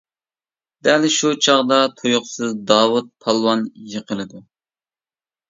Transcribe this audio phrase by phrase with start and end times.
[0.87, 3.63] دەل شۇ چاغدا تۇيۇقسىز داۋۇت پالۋان
[3.93, 4.43] يىقىلىدۇ.